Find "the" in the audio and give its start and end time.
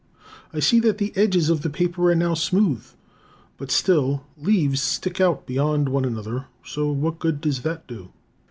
0.97-1.13, 1.61-1.69, 4.35-4.45